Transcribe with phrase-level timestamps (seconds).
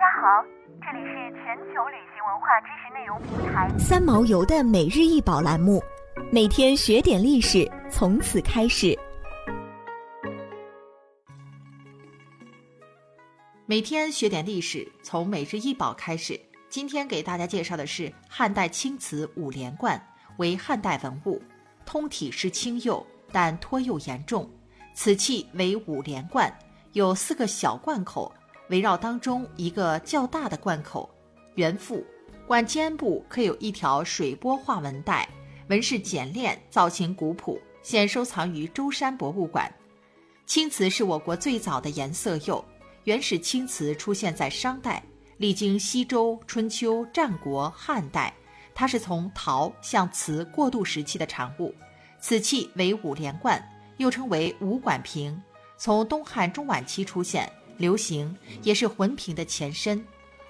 [0.00, 0.42] 家好，
[0.80, 5.82] 这里是全球旅行文化知识内容平台三毛游的每日一宝栏目，
[6.32, 8.98] 每天学点历史，从此开始。
[13.66, 16.40] 每天学点历史，从每日一宝开始。
[16.70, 20.02] 今天给大家介绍的是汉代青瓷五连冠，
[20.38, 21.42] 为汉代文物，
[21.84, 24.50] 通体是青釉，但脱釉严重。
[24.94, 26.50] 瓷器为五连冠，
[26.94, 28.32] 有四个小罐口。
[28.70, 31.10] 围绕当中一个较大的罐口，
[31.56, 32.04] 圆腹，
[32.46, 35.28] 罐尖部刻有一条水波画纹带，
[35.68, 39.70] 纹饰简练，造型古朴，现收藏于舟山博物馆。
[40.46, 42.64] 青瓷是我国最早的颜色釉，
[43.04, 45.02] 原始青瓷出现在商代，
[45.36, 48.32] 历经西周、春秋、战国、汉代，
[48.72, 51.74] 它是从陶向瓷过渡时期的产物。
[52.20, 53.60] 此器为五连冠，
[53.96, 55.42] 又称为五管瓶，
[55.76, 57.50] 从东汉中晚期出现。
[57.80, 60.04] 流行也是魂瓶的前身，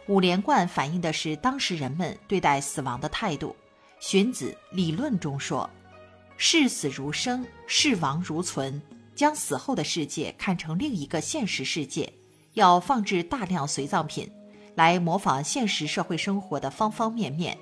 [0.09, 3.55] 五连冠反映的是当时人们对待死亡的态度。
[4.01, 5.71] 荀子理论中说
[6.37, 8.83] ：“视死如生，视亡如存，
[9.15, 12.13] 将死后的世界看成另一个现实世界，
[12.55, 14.29] 要放置大量随葬品，
[14.75, 17.57] 来模仿现实社会生活的方方面面。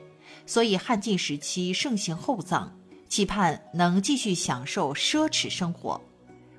[0.47, 2.75] 所以汉晋时期盛行厚葬，
[3.06, 6.00] 期盼能继续享受奢侈生活。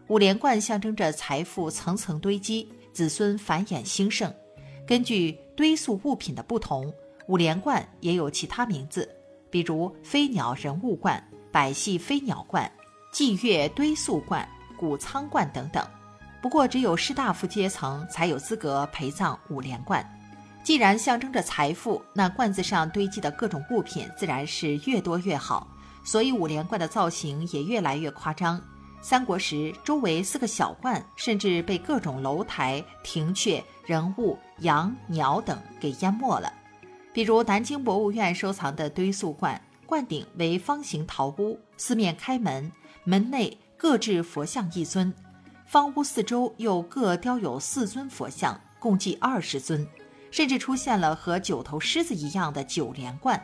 [0.10, 4.34] 五连冠象征着财富层层堆积。”子孙繁衍兴盛，
[4.86, 6.94] 根据堆塑物品的不同，
[7.28, 9.08] 五连冠也有其他名字，
[9.50, 12.72] 比如飞鸟人物冠、百戏飞鸟冠、
[13.12, 15.86] 祭月堆塑冠、谷仓冠等等。
[16.42, 20.06] 不过，只有士大夫阶层才有资格陪葬五连冠。
[20.64, 25.68] 既然象征着财富，那罐子上堆积的各种物品自然是越多越好，
[26.04, 28.62] 所以五连冠的造型也越来越夸张。
[29.02, 36.52] 三国时，周围四个小罐甚至被各种楼台、亭阙、人物、羊、鸟等给淹没了。
[37.14, 42.72] 比如南京博物院收藏的堆塑罐，罐顶为方形陶屋，四面开门，
[43.06, 45.14] 门内各置佛像一尊，
[45.66, 49.88] 方屋四周又各雕有四尊佛像，共计二十尊，
[50.30, 53.42] 甚至出现了和九头狮子一样的九连冠。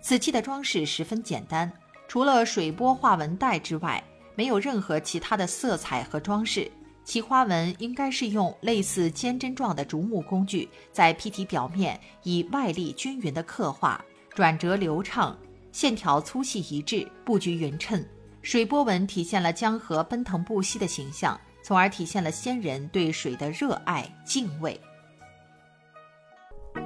[0.00, 1.70] 此器的装饰十分简单，
[2.08, 4.02] 除了水波画纹带之外。
[4.36, 6.70] 没有任何其他的色彩和装饰，
[7.02, 14.04] 其花纹应该是用类似尖针状的竹木工具在坯体表面以外力均匀的刻画，
[14.34, 15.36] 转折流畅，
[15.72, 18.04] 线条粗细一致，布局匀称。
[18.42, 24.78] 水波纹体现了江河奔腾不息的形象，从而体现了先人对水的热爱敬畏。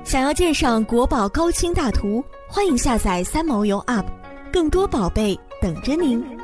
[0.04, 4.06] 想要鉴赏国宝高清大图，欢迎下载三毛游 App，
[4.50, 6.39] 更多宝贝等着您。